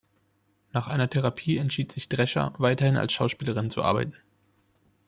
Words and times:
Nach 0.73 0.87
einer 0.87 1.11
Therapie 1.11 1.57
entschied 1.57 1.91
sich 1.91 2.09
Drescher, 2.09 2.55
weiterhin 2.57 2.97
als 2.97 3.13
Schauspielerin 3.13 3.69
zu 3.69 3.83
arbeiten. 3.83 4.15